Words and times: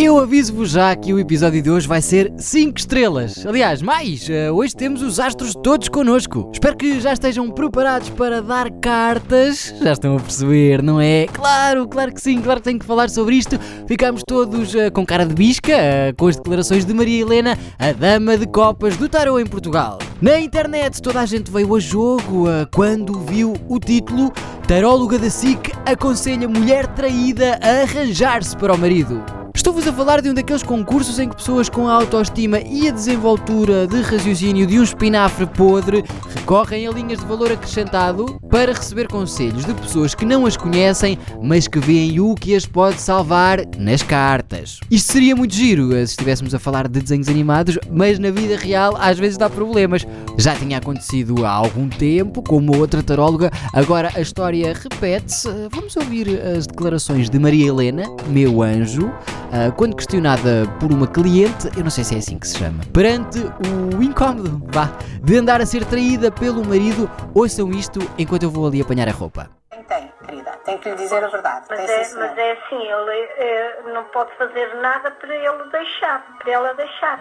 Eu 0.00 0.16
aviso-vos 0.16 0.70
já 0.70 0.94
que 0.94 1.12
o 1.12 1.18
episódio 1.18 1.60
de 1.60 1.68
hoje 1.68 1.88
vai 1.88 2.00
ser 2.00 2.32
5 2.38 2.78
estrelas. 2.78 3.44
Aliás, 3.44 3.82
mais, 3.82 4.30
eh, 4.30 4.48
hoje 4.48 4.72
temos 4.72 5.02
os 5.02 5.18
astros 5.18 5.54
todos 5.60 5.88
connosco. 5.88 6.48
Espero 6.52 6.76
que 6.76 7.00
já 7.00 7.12
estejam 7.12 7.50
preparados 7.50 8.08
para 8.10 8.40
dar 8.40 8.70
cartas. 8.70 9.74
Já 9.82 9.94
estão 9.94 10.16
a 10.16 10.20
perceber, 10.20 10.84
não 10.84 11.00
é? 11.00 11.26
Claro, 11.26 11.88
claro 11.88 12.14
que 12.14 12.22
sim, 12.22 12.40
claro 12.40 12.60
que 12.60 12.66
tenho 12.66 12.78
que 12.78 12.86
falar 12.86 13.10
sobre 13.10 13.34
isto. 13.34 13.58
Ficamos 13.88 14.22
todos 14.24 14.72
eh, 14.72 14.88
com 14.88 15.04
cara 15.04 15.26
de 15.26 15.34
bisca 15.34 15.72
eh, 15.72 16.14
com 16.16 16.28
as 16.28 16.36
declarações 16.36 16.84
de 16.84 16.94
Maria 16.94 17.22
Helena, 17.22 17.58
a 17.76 17.90
dama 17.90 18.38
de 18.38 18.46
copas 18.46 18.96
do 18.96 19.08
tarot 19.08 19.42
em 19.42 19.46
Portugal. 19.46 19.98
Na 20.22 20.38
internet 20.38 21.02
toda 21.02 21.22
a 21.22 21.26
gente 21.26 21.50
veio 21.50 21.74
a 21.74 21.80
jogo 21.80 22.46
quando 22.72 23.18
viu 23.18 23.52
o 23.68 23.80
título 23.80 24.32
Taróloga 24.68 25.18
da 25.18 25.28
SIC 25.28 25.72
aconselha 25.84 26.46
mulher 26.46 26.86
traída 26.86 27.58
a 27.60 27.82
arranjar-se 27.82 28.56
para 28.56 28.74
o 28.74 28.78
marido. 28.78 29.37
Estou-vos 29.68 29.86
a 29.86 29.92
falar 29.92 30.22
de 30.22 30.30
um 30.30 30.32
daqueles 30.32 30.62
concursos 30.62 31.18
em 31.18 31.28
que 31.28 31.36
pessoas 31.36 31.68
com 31.68 31.86
a 31.86 31.92
autoestima 31.92 32.58
e 32.58 32.88
a 32.88 32.90
desenvoltura 32.90 33.86
de 33.86 34.00
raciocínio 34.00 34.66
de 34.66 34.80
um 34.80 34.82
espinafre 34.82 35.44
podre 35.44 36.02
recorrem 36.34 36.86
a 36.86 36.90
linhas 36.90 37.18
de 37.18 37.26
valor 37.26 37.52
acrescentado 37.52 38.40
para 38.48 38.72
receber 38.72 39.08
conselhos 39.08 39.66
de 39.66 39.74
pessoas 39.74 40.14
que 40.14 40.24
não 40.24 40.46
as 40.46 40.56
conhecem, 40.56 41.18
mas 41.42 41.68
que 41.68 41.78
veem 41.78 42.18
o 42.18 42.34
que 42.34 42.56
as 42.56 42.64
pode 42.64 42.98
salvar 42.98 43.60
nas 43.76 44.02
cartas. 44.02 44.80
Isto 44.90 45.12
seria 45.12 45.36
muito 45.36 45.52
giro 45.52 45.94
eh, 45.94 46.06
se 46.06 46.12
estivéssemos 46.12 46.54
a 46.54 46.58
falar 46.58 46.88
de 46.88 47.02
desenhos 47.02 47.28
animados, 47.28 47.78
mas 47.90 48.18
na 48.18 48.30
vida 48.30 48.56
real 48.56 48.96
às 48.98 49.18
vezes 49.18 49.36
dá 49.36 49.50
problemas. 49.50 50.06
Já 50.38 50.56
tinha 50.56 50.78
acontecido 50.78 51.44
há 51.44 51.50
algum 51.50 51.90
tempo 51.90 52.40
com 52.40 52.56
uma 52.56 52.74
outra 52.74 53.02
taróloga, 53.02 53.50
agora 53.74 54.10
a 54.14 54.20
história 54.22 54.72
repete-se. 54.72 55.46
Vamos 55.70 55.94
ouvir 55.94 56.40
as 56.40 56.66
declarações 56.66 57.28
de 57.28 57.38
Maria 57.38 57.66
Helena, 57.66 58.04
meu 58.30 58.62
anjo, 58.62 59.12
ah, 59.58 59.72
quando 59.76 59.96
questionada 59.96 60.62
por 60.78 60.92
uma 60.92 61.08
cliente, 61.08 61.68
eu 61.76 61.82
não 61.82 61.90
sei 61.90 62.04
se 62.04 62.14
é 62.14 62.18
assim 62.18 62.38
que 62.38 62.46
se 62.46 62.58
chama, 62.58 62.80
perante 62.94 63.40
o 63.40 64.00
incómodo, 64.00 64.62
vá, 64.72 64.88
de 65.20 65.36
andar 65.36 65.60
a 65.60 65.66
ser 65.66 65.84
traída 65.84 66.30
pelo 66.30 66.64
marido, 66.64 67.10
ouçam 67.34 67.68
isto 67.70 67.98
enquanto 68.16 68.44
eu 68.44 68.50
vou 68.50 68.68
ali 68.68 68.80
apanhar 68.80 69.08
a 69.08 69.10
roupa. 69.10 69.50
Tem, 69.70 69.82
tem, 69.82 70.12
querida. 70.24 70.50
Tem 70.64 70.78
que 70.78 70.88
lhe 70.90 70.94
dizer 70.94 71.24
a 71.24 71.28
verdade. 71.28 71.66
Mas 71.68 71.90
é, 71.90 72.18
mas 72.18 72.38
é 72.38 72.52
assim, 72.52 72.76
ele 72.76 73.28
eh, 73.36 73.82
não 73.92 74.04
pode 74.04 74.30
fazer 74.36 74.74
nada 74.76 75.10
para 75.10 75.34
ele 75.34 75.64
deixar, 75.72 76.24
para 76.38 76.52
ela 76.52 76.74
deixar. 76.74 77.18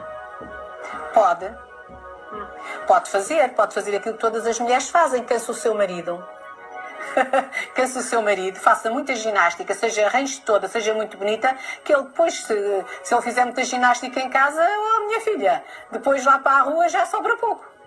Pode. 1.13 1.51
Pode 2.85 3.09
fazer, 3.09 3.49
pode 3.55 3.73
fazer 3.73 3.95
aquilo 3.95 4.13
que 4.13 4.21
todas 4.21 4.45
as 4.45 4.59
mulheres 4.59 4.89
fazem. 4.89 5.23
Cansa 5.23 5.51
o 5.51 5.55
seu 5.55 5.73
marido. 5.73 6.23
Cansa 7.75 7.99
o 7.99 8.01
seu 8.01 8.21
marido, 8.21 8.57
faça 8.57 8.89
muita 8.89 9.15
ginástica, 9.15 9.73
seja 9.73 10.05
arranje 10.05 10.41
toda, 10.41 10.67
seja 10.67 10.93
muito 10.93 11.17
bonita, 11.17 11.55
que 11.83 11.93
ele 11.93 12.03
depois, 12.03 12.33
se, 12.33 12.85
se 13.03 13.13
ele 13.13 13.21
fizer 13.21 13.45
muita 13.45 13.63
ginástica 13.63 14.19
em 14.19 14.29
casa, 14.29 14.61
oh, 14.61 15.07
minha 15.07 15.21
filha, 15.21 15.63
depois 15.91 16.25
lá 16.25 16.39
para 16.39 16.57
a 16.57 16.61
rua 16.61 16.87
já 16.89 17.05
sobra 17.05 17.35
pouco. 17.37 17.77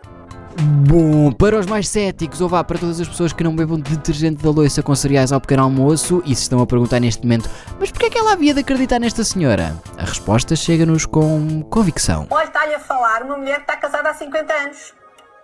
Bom, 0.63 1.31
para 1.33 1.57
os 1.59 1.67
mais 1.67 1.89
céticos, 1.89 2.41
ou 2.41 2.49
vá, 2.49 2.65
para 2.65 2.79
todas 2.79 3.01
as 3.01 3.09
pessoas 3.09 3.33
que 3.33 3.45
não 3.45 3.55
bebam 3.55 3.79
detergente 3.79 4.43
da 4.43 4.51
louça 4.51 4.83
com 4.83 4.95
cereais 4.95 5.33
ao 5.33 5.41
pequeno 5.41 5.63
almoço 5.63 6.23
e 6.27 6.35
se 6.35 6.43
estão 6.43 6.61
a 6.61 6.67
perguntar 6.67 6.99
neste 7.01 7.23
momento, 7.23 7.49
mas 7.79 7.91
porquê 7.91 8.07
é 8.07 8.11
que 8.11 8.19
ela 8.19 8.33
havia 8.33 8.53
de 8.53 8.61
acreditar 8.61 8.99
nesta 8.99 9.23
senhora? 9.23 9.75
A 9.97 10.05
resposta 10.05 10.57
chega-nos 10.57 11.07
com 11.07 11.63
convicção. 11.71 12.27
Olha, 12.31 12.45
está-lhe 12.45 12.75
a 12.75 12.81
falar 12.81 13.23
uma 13.23 13.37
mulher 13.37 13.57
que 13.57 13.63
está 13.63 13.77
casada 13.77 14.11
há 14.11 14.15
50 14.15 14.53
anos. 14.53 14.93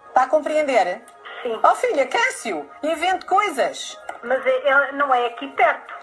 Está 0.08 0.24
a 0.24 0.26
compreender? 0.26 1.02
Sim. 1.46 1.60
Oh 1.62 1.74
filha, 1.76 2.06
canse-o, 2.06 2.68
invente 2.82 3.24
coisas. 3.24 3.96
Mas 4.24 4.44
é- 4.44 4.68
ele 4.68 4.92
não 4.98 5.14
é 5.14 5.26
aqui 5.26 5.46
perto. 5.48 5.94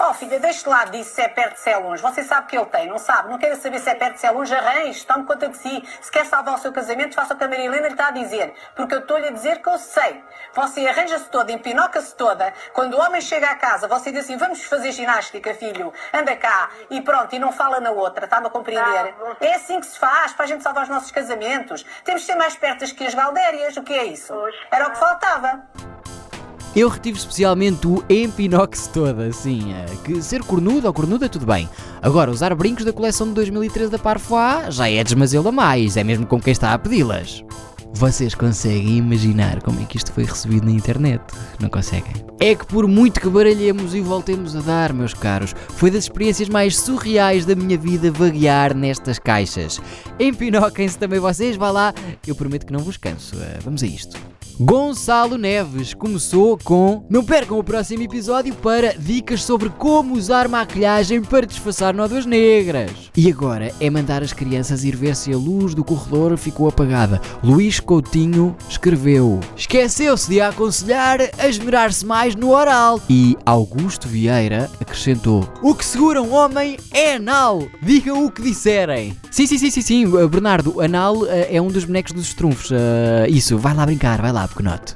Oh 0.00 0.14
filha, 0.14 0.38
deixe 0.38 0.68
lá 0.68 0.84
disso 0.84 1.14
se 1.14 1.20
é 1.20 1.26
perto 1.26 1.56
se 1.56 1.68
é 1.68 1.76
longe. 1.76 2.00
Você 2.00 2.22
sabe 2.22 2.46
que 2.46 2.56
ele 2.56 2.66
tem, 2.66 2.86
não 2.86 2.98
sabe? 2.98 3.30
Não 3.30 3.38
quer 3.38 3.56
saber 3.56 3.80
se 3.80 3.90
é 3.90 3.94
perto 3.96 4.16
se 4.16 4.26
é 4.26 4.30
longe, 4.30 4.54
arranje, 4.54 5.04
tome 5.04 5.24
conta 5.24 5.48
de 5.48 5.56
si. 5.56 5.82
Se 6.00 6.10
quer 6.10 6.24
salvar 6.24 6.54
o 6.54 6.58
seu 6.58 6.72
casamento, 6.72 7.16
faça 7.16 7.34
o 7.34 7.36
que 7.36 7.42
a 7.42 7.48
Maria 7.48 7.64
Helena 7.64 7.88
lhe 7.88 7.94
está 7.94 8.08
a 8.08 8.10
dizer. 8.12 8.54
Porque 8.76 8.94
eu 8.94 9.00
estou-lhe 9.00 9.26
a 9.26 9.32
dizer 9.32 9.60
que 9.60 9.68
eu 9.68 9.76
sei. 9.76 10.22
Você 10.54 10.86
arranja-se 10.86 11.28
toda, 11.28 11.50
empinoca-se 11.50 12.14
toda. 12.14 12.54
Quando 12.72 12.94
o 12.94 13.00
homem 13.00 13.20
chega 13.20 13.50
à 13.50 13.56
casa, 13.56 13.88
você 13.88 14.12
diz 14.12 14.24
assim, 14.24 14.36
vamos 14.36 14.62
fazer 14.64 14.92
ginástica, 14.92 15.52
filho. 15.54 15.92
Anda 16.14 16.36
cá. 16.36 16.70
E 16.90 17.00
pronto, 17.00 17.34
e 17.34 17.38
não 17.40 17.50
fala 17.50 17.80
na 17.80 17.90
outra. 17.90 18.26
Está-me 18.26 18.46
a 18.46 18.50
compreender? 18.50 19.14
Tá. 19.14 19.36
É 19.40 19.54
assim 19.54 19.80
que 19.80 19.86
se 19.86 19.98
faz, 19.98 20.32
para 20.32 20.44
a 20.44 20.48
gente 20.48 20.62
salvar 20.62 20.84
os 20.84 20.88
nossos 20.88 21.10
casamentos. 21.10 21.84
Temos 22.04 22.20
de 22.20 22.28
ser 22.28 22.36
mais 22.36 22.54
pertas 22.54 22.92
que 22.92 23.04
as 23.04 23.14
galdérias. 23.14 23.76
O 23.76 23.82
que 23.82 23.94
é 23.94 24.04
isso? 24.04 24.32
Era 24.70 24.86
o 24.86 24.90
que 24.92 24.98
faltava. 24.98 25.66
Eu 26.78 26.88
retive 26.88 27.18
especialmente 27.18 27.88
o 27.88 28.04
empinox 28.08 28.86
toda, 28.86 29.32
sim, 29.32 29.72
é, 29.72 29.84
que 30.04 30.22
ser 30.22 30.44
cornudo 30.44 30.86
ou 30.86 30.92
cornuda 30.92 31.28
tudo 31.28 31.44
bem. 31.44 31.68
Agora, 32.00 32.30
usar 32.30 32.54
brincos 32.54 32.84
da 32.84 32.92
coleção 32.92 33.26
de 33.26 33.34
2013 33.34 33.90
da 33.90 33.98
Parfois 33.98 34.76
já 34.76 34.88
é 34.88 35.02
desmazê-lo 35.02 35.48
a 35.48 35.50
mais, 35.50 35.96
é 35.96 36.04
mesmo 36.04 36.24
com 36.24 36.40
quem 36.40 36.52
está 36.52 36.72
a 36.72 36.78
pedi-las. 36.78 37.42
Vocês 37.92 38.32
conseguem 38.32 38.96
imaginar 38.96 39.60
como 39.60 39.80
é 39.80 39.84
que 39.86 39.96
isto 39.96 40.12
foi 40.12 40.22
recebido 40.22 40.66
na 40.66 40.70
internet? 40.70 41.20
Não 41.58 41.68
conseguem? 41.68 42.12
É 42.38 42.54
que 42.54 42.64
por 42.64 42.86
muito 42.86 43.20
que 43.20 43.28
baralhemos 43.28 43.92
e 43.92 44.00
voltemos 44.00 44.54
a 44.54 44.60
dar, 44.60 44.92
meus 44.92 45.12
caros, 45.12 45.56
foi 45.70 45.90
das 45.90 46.04
experiências 46.04 46.48
mais 46.48 46.78
surreais 46.78 47.44
da 47.44 47.56
minha 47.56 47.76
vida 47.76 48.12
vaguear 48.12 48.72
nestas 48.72 49.18
caixas. 49.18 49.80
Empinoquem-se 50.20 50.96
também 50.96 51.18
vocês, 51.18 51.56
vá 51.56 51.72
lá, 51.72 51.92
eu 52.24 52.36
prometo 52.36 52.66
que 52.66 52.72
não 52.72 52.84
vos 52.84 52.96
canso. 52.96 53.34
Eh, 53.34 53.58
Vamos 53.64 53.82
a 53.82 53.86
isto. 53.86 54.16
Gonçalo 54.60 55.38
Neves 55.38 55.94
começou 55.94 56.58
com 56.58 57.06
Não 57.08 57.24
percam 57.24 57.60
o 57.60 57.62
próximo 57.62 58.02
episódio 58.02 58.52
para 58.56 58.92
dicas 58.92 59.44
sobre 59.44 59.70
como 59.70 60.16
usar 60.16 60.48
maquilhagem 60.48 61.22
para 61.22 61.46
disfarçar 61.46 61.94
nódoas 61.94 62.26
negras. 62.26 62.90
E 63.16 63.30
agora 63.30 63.72
é 63.78 63.88
mandar 63.88 64.20
as 64.20 64.32
crianças 64.32 64.82
ir 64.82 64.96
ver 64.96 65.14
se 65.14 65.32
a 65.32 65.36
luz 65.36 65.76
do 65.76 65.84
corredor 65.84 66.36
ficou 66.36 66.68
apagada. 66.68 67.20
Luís 67.40 67.78
Coutinho 67.78 68.56
escreveu 68.68 69.38
Esqueceu-se 69.54 70.28
de 70.28 70.40
aconselhar 70.40 71.20
a 71.38 71.46
esmerar-se 71.46 72.04
mais 72.04 72.34
no 72.34 72.50
oral. 72.50 73.00
E 73.08 73.36
Augusto 73.46 74.08
Vieira 74.08 74.68
acrescentou 74.80 75.48
O 75.62 75.72
que 75.72 75.84
segura 75.84 76.20
um 76.20 76.34
homem 76.34 76.76
é 76.92 77.14
anal. 77.14 77.62
Digam 77.80 78.24
o 78.24 78.30
que 78.30 78.42
disserem. 78.42 79.16
Sim, 79.30 79.46
sim, 79.46 79.56
sim, 79.56 79.70
sim, 79.70 79.82
sim. 79.82 80.10
Bernardo, 80.28 80.80
anal 80.80 81.24
eh, 81.26 81.54
é 81.56 81.62
um 81.62 81.68
dos 81.68 81.84
bonecos 81.84 82.12
dos 82.12 82.34
trunfos. 82.34 82.72
Eh, 82.72 83.26
isso, 83.28 83.56
vai 83.56 83.72
lá 83.72 83.86
brincar, 83.86 84.20
vai 84.20 84.32
lá, 84.32 84.47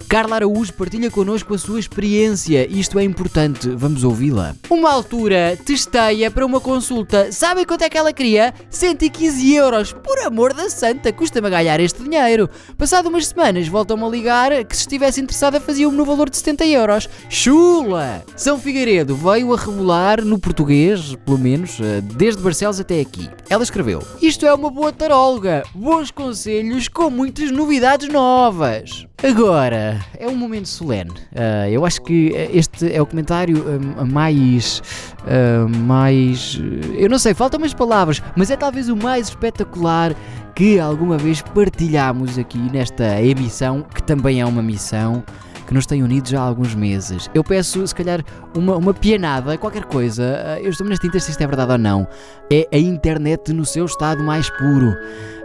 Carla 0.08 0.36
Araújo 0.36 0.72
partilha 0.74 1.10
connosco 1.10 1.54
a 1.54 1.58
sua 1.58 1.80
experiência. 1.80 2.66
Isto 2.68 2.98
é 2.98 3.04
importante, 3.04 3.68
vamos 3.70 4.04
ouvi-la. 4.04 4.54
Uma 4.68 4.92
altura, 4.92 5.58
testei-a 5.64 6.30
para 6.30 6.44
uma 6.44 6.60
consulta. 6.60 7.32
Sabem 7.32 7.64
quanto 7.64 7.82
é 7.82 7.88
que 7.88 7.96
ela 7.96 8.12
queria? 8.12 8.52
115 8.70 9.54
euros. 9.54 9.92
Por 9.92 10.18
amor 10.20 10.52
da 10.52 10.68
santa, 10.68 11.12
custa-me 11.12 11.48
ganhar 11.48 11.80
este 11.80 12.02
dinheiro. 12.02 12.48
Passado 12.76 13.08
umas 13.08 13.26
semanas, 13.26 13.68
voltam-me 13.68 14.04
a 14.04 14.08
ligar 14.08 14.64
que 14.64 14.76
se 14.76 14.82
estivesse 14.82 15.20
interessada 15.20 15.60
fazia-me 15.60 15.96
no 15.96 16.04
valor 16.04 16.28
de 16.28 16.36
70 16.36 16.66
euros. 16.66 17.08
Chula! 17.28 18.22
São 18.36 18.58
Figueiredo 18.58 19.14
veio 19.14 19.52
a 19.54 19.56
revelar 19.56 20.24
no 20.24 20.38
português, 20.38 21.14
pelo 21.24 21.38
menos, 21.38 21.78
eh, 21.80 22.00
desde 22.00 22.42
Barcelos 22.42 22.80
até 22.80 23.00
aqui. 23.00 23.28
Ela 23.48 23.62
escreveu: 23.62 24.02
Isto 24.20 24.46
é 24.46 24.52
uma 24.52 24.70
boa 24.70 24.92
taróloga, 24.92 25.62
bons 25.74 26.10
conselhos 26.10 26.88
com 26.88 27.10
muitas 27.10 27.50
novidades 27.50 28.08
novas. 28.08 29.06
Agora, 29.22 30.00
é 30.18 30.26
um 30.26 30.34
momento 30.34 30.66
solene. 30.68 31.12
Ah, 31.34 31.70
eu 31.70 31.84
acho 31.86 32.02
que 32.02 32.32
este 32.52 32.92
é 32.92 33.00
o 33.00 33.06
comentário 33.06 33.64
ah, 33.96 34.04
mais. 34.04 34.82
ah, 35.20 35.68
mais. 35.68 36.60
Eu 36.96 37.08
não 37.08 37.18
sei, 37.18 37.32
faltam 37.32 37.58
umas 37.60 37.72
palavras, 37.72 38.20
mas 38.36 38.50
é 38.50 38.56
talvez 38.56 38.88
o 38.88 38.96
mais 38.96 39.28
espetacular 39.28 40.12
que 40.56 40.80
alguma 40.80 41.16
vez 41.16 41.40
partilhámos 41.40 42.36
aqui 42.36 42.58
nesta 42.58 43.22
emissão, 43.22 43.86
que 43.94 44.02
também 44.02 44.40
é 44.40 44.44
uma 44.44 44.62
missão 44.62 45.22
que 45.66 45.72
nos 45.72 45.86
tem 45.86 46.02
unidos 46.02 46.30
já 46.30 46.40
há 46.40 46.44
alguns 46.44 46.74
meses. 46.74 47.30
Eu 47.32 47.44
peço, 47.44 47.86
se 47.86 47.94
calhar, 47.94 48.22
uma, 48.56 48.76
uma 48.76 48.92
pianada, 48.92 49.56
qualquer 49.56 49.84
coisa. 49.84 50.42
ah, 50.44 50.60
Eu 50.60 50.70
estou 50.70 50.86
nas 50.86 50.98
tintas 50.98 51.22
se 51.22 51.30
isto 51.30 51.40
é 51.40 51.46
verdade 51.46 51.70
ou 51.70 51.78
não. 51.78 52.08
É 52.50 52.66
a 52.72 52.78
internet 52.78 53.52
no 53.52 53.64
seu 53.64 53.86
estado 53.86 54.22
mais 54.24 54.50
puro. 54.50 54.96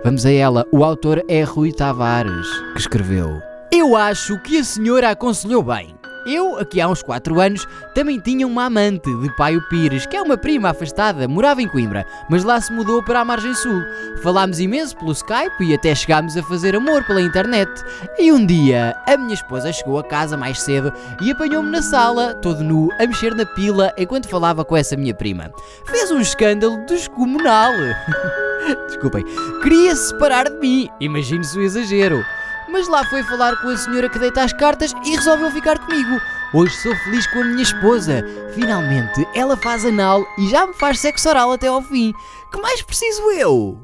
Vamos 0.04 0.26
a 0.26 0.32
ela. 0.32 0.66
O 0.72 0.84
autor 0.84 1.24
é 1.28 1.44
Rui 1.44 1.72
Tavares, 1.72 2.48
que 2.74 2.80
escreveu. 2.80 3.47
Eu 3.72 3.98
acho 3.98 4.40
que 4.40 4.58
a 4.58 4.64
senhora 4.64 5.12
aconselhou 5.12 5.62
bem. 5.62 5.94
Eu, 6.26 6.58
aqui 6.58 6.82
há 6.82 6.88
uns 6.88 7.02
4 7.02 7.40
anos, 7.40 7.66
também 7.94 8.20
tinha 8.20 8.46
uma 8.46 8.66
amante 8.66 9.14
de 9.22 9.34
Paio 9.36 9.62
Pires, 9.70 10.06
que 10.06 10.16
é 10.16 10.22
uma 10.22 10.38
prima 10.38 10.70
afastada, 10.70 11.28
morava 11.28 11.62
em 11.62 11.68
Coimbra, 11.68 12.06
mas 12.30 12.44
lá 12.44 12.60
se 12.60 12.72
mudou 12.72 13.02
para 13.04 13.22
a 13.22 13.26
margem 13.26 13.54
sul. 13.54 13.82
Falámos 14.22 14.60
imenso 14.60 14.96
pelo 14.98 15.12
Skype 15.12 15.64
e 15.64 15.74
até 15.74 15.94
chegámos 15.96 16.36
a 16.36 16.44
fazer 16.44 16.76
amor 16.76 17.06
pela 17.06 17.22
internet. 17.22 17.72
E 18.18 18.32
um 18.32 18.46
dia, 18.46 18.96
a 19.06 19.18
minha 19.18 19.34
esposa 19.34 19.72
chegou 19.72 20.00
a 20.00 20.04
casa 20.04 20.36
mais 20.36 20.62
cedo 20.62 20.92
e 21.22 21.32
apanhou-me 21.32 21.70
na 21.70 21.82
sala, 21.82 22.34
todo 22.36 22.64
nu, 22.64 22.90
a 23.00 23.06
mexer 23.06 23.34
na 23.36 23.46
pila 23.46 23.94
enquanto 23.98 24.30
falava 24.30 24.66
com 24.66 24.76
essa 24.76 24.98
minha 24.98 25.14
prima. 25.14 25.52
Fez 25.86 26.12
um 26.12 26.20
escândalo 26.20 26.86
descomunal. 26.86 27.74
Desculpem. 28.88 29.24
Queria 29.62 29.96
se 29.96 30.10
separar 30.10 30.50
de 30.50 30.58
mim. 30.58 30.90
Imagine-se 31.00 31.58
o 31.58 31.62
exagero. 31.62 32.22
Mas 32.70 32.88
lá 32.88 33.04
foi 33.06 33.24
falar 33.24 33.56
com 33.62 33.70
a 33.70 33.78
senhora 33.78 34.10
que 34.10 34.20
deita 34.20 34.44
as 34.44 34.54
cartas 34.54 34.94
e 35.06 35.16
resolveu 35.16 35.50
ficar 35.52 35.80
comigo. 35.80 36.20
Hoje 36.54 36.76
sou 36.78 36.96
feliz 36.98 37.28
com 37.28 37.40
a 37.40 37.44
minha 37.44 37.64
esposa. 37.64 38.24
Finalmente, 38.54 39.28
ela 39.34 39.58
faz 39.58 39.86
anal 39.86 40.26
e 40.38 40.50
já 40.50 40.66
me 40.66 40.74
faz 40.74 41.00
sexo 41.00 41.30
oral 41.30 41.52
até 41.52 41.68
ao 41.68 41.82
fim. 41.82 42.14
Que 42.52 42.62
mais 42.62 42.82
preciso 42.82 43.32
eu? 43.32 43.78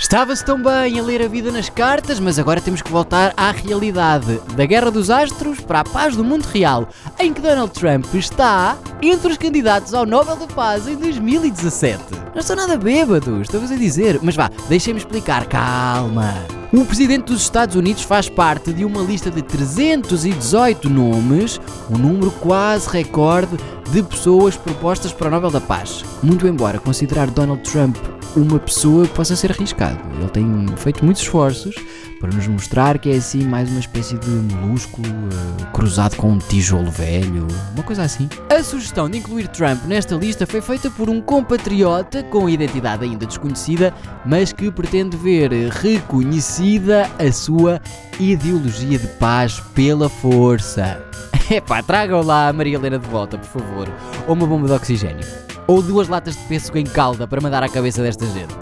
Estava-se 0.00 0.42
tão 0.42 0.60
bem 0.60 0.98
a 0.98 1.02
ler 1.02 1.20
a 1.20 1.28
vida 1.28 1.52
nas 1.52 1.68
cartas, 1.68 2.18
mas 2.18 2.38
agora 2.38 2.58
temos 2.58 2.80
que 2.80 2.90
voltar 2.90 3.34
à 3.36 3.50
realidade. 3.50 4.40
Da 4.56 4.64
Guerra 4.64 4.90
dos 4.90 5.10
Astros 5.10 5.60
para 5.60 5.80
a 5.80 5.84
paz 5.84 6.16
do 6.16 6.24
mundo 6.24 6.46
real, 6.46 6.88
em 7.18 7.34
que 7.34 7.40
Donald 7.42 7.70
Trump 7.78 8.06
está 8.14 8.78
entre 9.02 9.30
os 9.30 9.36
candidatos 9.36 9.92
ao 9.92 10.06
Nobel 10.06 10.36
da 10.36 10.46
Paz 10.46 10.88
em 10.88 10.96
2017. 10.96 12.02
Não 12.32 12.40
estou 12.40 12.56
nada 12.56 12.78
bêbado, 12.78 13.42
estou-vos 13.42 13.70
a 13.70 13.76
dizer. 13.76 14.18
Mas 14.22 14.34
vá, 14.34 14.50
deixem-me 14.70 14.98
explicar, 14.98 15.44
calma. 15.44 16.32
O 16.72 16.84
presidente 16.86 17.26
dos 17.26 17.42
Estados 17.42 17.76
Unidos 17.76 18.02
faz 18.02 18.26
parte 18.26 18.72
de 18.72 18.86
uma 18.86 19.02
lista 19.02 19.30
de 19.30 19.42
318 19.42 20.88
nomes, 20.88 21.60
um 21.90 21.98
número 21.98 22.30
quase 22.30 22.88
recorde 22.88 23.54
de 23.92 24.02
pessoas 24.02 24.56
propostas 24.56 25.12
para 25.12 25.28
o 25.28 25.30
Nobel 25.30 25.50
da 25.50 25.60
Paz. 25.60 26.02
Muito 26.22 26.46
embora 26.46 26.78
considerar 26.78 27.28
Donald 27.28 27.62
Trump 27.70 27.96
uma 28.36 28.58
pessoa 28.58 29.06
possa 29.06 29.36
ser 29.36 29.50
arriscado. 29.52 29.98
Ele 30.18 30.28
tem 30.28 30.66
feito 30.76 31.04
muitos 31.04 31.22
esforços 31.22 31.74
para 32.20 32.30
nos 32.30 32.46
mostrar 32.46 32.98
que 32.98 33.10
é 33.10 33.16
assim 33.16 33.44
mais 33.44 33.70
uma 33.70 33.80
espécie 33.80 34.18
de 34.18 34.28
molúsculo 34.28 35.08
uh, 35.08 35.66
cruzado 35.72 36.16
com 36.16 36.32
um 36.32 36.38
tijolo 36.38 36.90
velho, 36.90 37.46
uma 37.74 37.82
coisa 37.82 38.02
assim. 38.02 38.28
A 38.50 38.62
sugestão 38.62 39.08
de 39.08 39.18
incluir 39.18 39.48
Trump 39.48 39.84
nesta 39.86 40.14
lista 40.16 40.46
foi 40.46 40.60
feita 40.60 40.90
por 40.90 41.08
um 41.08 41.20
compatriota 41.20 42.22
com 42.24 42.48
identidade 42.48 43.04
ainda 43.04 43.24
desconhecida, 43.24 43.94
mas 44.26 44.52
que 44.52 44.70
pretende 44.70 45.16
ver 45.16 45.50
reconhecida 45.70 47.10
a 47.18 47.32
sua 47.32 47.80
ideologia 48.18 48.98
de 48.98 49.08
paz 49.08 49.58
pela 49.74 50.10
força. 50.10 51.02
Epá, 51.50 51.82
tragam 51.82 52.22
lá 52.22 52.48
a 52.48 52.52
Maria 52.52 52.76
Helena 52.76 52.98
de 52.98 53.08
volta, 53.08 53.38
por 53.38 53.48
favor. 53.48 53.88
Ou 54.28 54.34
uma 54.34 54.46
bomba 54.46 54.68
de 54.68 54.74
oxigênio. 54.74 55.49
Ou 55.70 55.80
duas 55.80 56.08
latas 56.08 56.34
de 56.34 56.42
pêssego 56.48 56.78
em 56.78 56.84
calda 56.84 57.28
para 57.28 57.40
mandar 57.40 57.62
à 57.62 57.68
cabeça 57.68 58.02
desta 58.02 58.26
gente. 58.26 58.52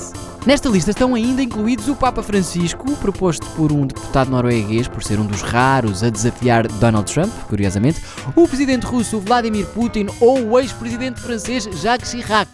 Nesta 0.45 0.69
lista 0.69 0.91
estão 0.91 1.15
ainda 1.15 1.43
incluídos 1.43 1.89
o 1.89 1.97
Papa 1.97 2.23
Francisco, 2.23 2.85
proposto 2.99 3.47
por 3.57 3.73
um 3.73 3.87
deputado 3.87 4.31
norueguês 4.31 4.87
por 4.87 5.03
ser 5.03 5.19
um 5.19 5.25
dos 5.25 5.41
raros 5.41 6.05
a 6.05 6.11
desafiar 6.11 6.69
Donald 6.69 7.11
Trump, 7.11 7.33
curiosamente, 7.49 8.03
o 8.37 8.47
presidente 8.47 8.85
russo 8.85 9.21
Vladimir 9.21 9.65
Putin 9.69 10.09
ou 10.21 10.51
o 10.51 10.61
ex-presidente 10.61 11.19
francês 11.19 11.65
Jacques 11.81 12.11
Chirac. 12.11 12.51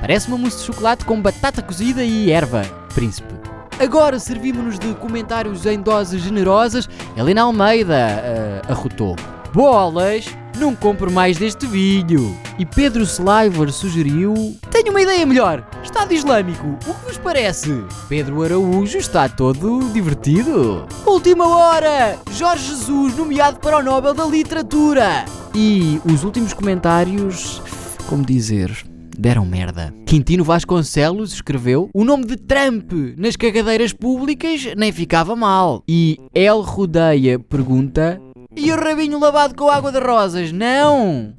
Parece 0.00 0.28
uma 0.28 0.38
mousse 0.38 0.58
de 0.58 0.66
chocolate 0.66 1.04
com 1.04 1.20
batata 1.20 1.60
cozida 1.60 2.04
e 2.04 2.30
erva, 2.30 2.62
príncipe. 2.94 3.34
Agora 3.80 4.20
servimos-nos 4.20 4.78
de 4.78 4.94
comentários 4.94 5.66
em 5.66 5.80
doses 5.80 6.22
generosas. 6.22 6.88
Helena 7.16 7.42
Almeida 7.42 8.22
uh, 8.68 8.70
arrotou. 8.70 9.16
Bolas, 9.52 10.26
não 10.60 10.76
compro 10.76 11.10
mais 11.10 11.38
deste 11.38 11.66
vinho. 11.66 12.38
E 12.58 12.66
Pedro 12.66 13.02
Sliver 13.02 13.72
sugeriu. 13.72 14.34
Tenho 14.70 14.90
uma 14.90 15.00
ideia 15.00 15.24
melhor. 15.24 15.66
Estado 15.82 16.12
Islâmico, 16.12 16.66
o 16.86 16.94
que 16.94 17.06
vos 17.06 17.18
parece? 17.18 17.82
Pedro 18.08 18.42
Araújo 18.42 18.98
está 18.98 19.28
todo 19.28 19.90
divertido. 19.92 20.86
Última 21.06 21.48
hora! 21.48 22.18
Jorge 22.32 22.68
Jesus 22.68 23.16
nomeado 23.16 23.58
para 23.58 23.78
o 23.78 23.82
Nobel 23.82 24.14
da 24.14 24.26
Literatura. 24.26 25.24
E 25.54 26.00
os 26.04 26.22
últimos 26.22 26.52
comentários. 26.52 27.62
Como 28.06 28.24
dizer? 28.24 28.90
deram 29.20 29.44
merda. 29.44 29.92
Quintino 30.06 30.42
Vasconcelos 30.42 31.34
escreveu 31.34 31.90
o 31.92 32.04
nome 32.04 32.24
de 32.24 32.36
Trump 32.36 32.90
nas 33.18 33.36
cagadeiras 33.36 33.92
públicas 33.92 34.68
nem 34.76 34.90
ficava 34.90 35.36
mal. 35.36 35.82
E 35.86 36.18
El 36.34 36.62
Rodeia 36.62 37.38
pergunta 37.38 38.20
e 38.54 38.72
o 38.72 38.76
rabinho 38.76 39.18
lavado 39.18 39.54
com 39.54 39.68
água 39.68 39.92
de 39.92 39.98
rosas, 39.98 40.52
não! 40.52 41.34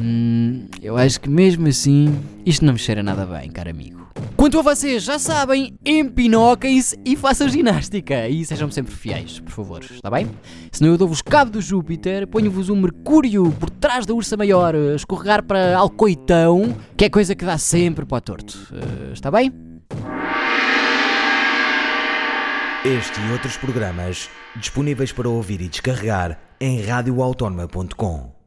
Hum, 0.00 0.66
eu 0.82 0.96
acho 0.96 1.20
que 1.20 1.28
mesmo 1.28 1.66
assim 1.68 2.14
isto 2.44 2.64
não 2.64 2.74
me 2.74 2.78
cheira 2.78 3.02
nada 3.02 3.26
bem, 3.26 3.50
caro 3.50 3.70
amigo. 3.70 3.98
Quanto 4.36 4.58
a 4.58 4.62
vocês, 4.62 5.02
já 5.02 5.18
sabem, 5.18 5.76
empinoquem-se 5.84 6.98
e 7.04 7.16
façam 7.16 7.48
ginástica. 7.48 8.28
E 8.28 8.44
sejam 8.44 8.70
sempre 8.70 8.94
fiéis, 8.94 9.40
por 9.40 9.50
favor, 9.50 9.82
está 9.82 10.08
bem? 10.10 10.30
Senão 10.70 10.92
eu 10.92 10.98
dou-vos 10.98 11.20
cabo 11.20 11.50
do 11.50 11.60
Júpiter, 11.60 12.26
ponho-vos 12.26 12.68
um 12.68 12.76
Mercúrio 12.76 13.52
por 13.58 13.68
trás 13.68 14.06
da 14.06 14.14
ursa 14.14 14.36
maior, 14.36 14.74
escorregar 14.94 15.42
para 15.42 15.76
Alcoitão, 15.76 16.76
que 16.96 17.04
é 17.04 17.10
coisa 17.10 17.34
que 17.34 17.44
dá 17.44 17.58
sempre 17.58 18.06
para 18.06 18.18
o 18.18 18.20
torto. 18.20 18.56
Uh, 18.72 19.12
está 19.12 19.30
bem? 19.30 19.52
Este 22.84 23.20
e 23.20 23.32
outros 23.32 23.56
programas 23.56 24.30
disponíveis 24.58 25.12
para 25.12 25.28
ouvir 25.28 25.60
e 25.60 25.68
descarregar 25.68 26.38
em 26.60 26.82
radioautónoma.com. 26.82 28.37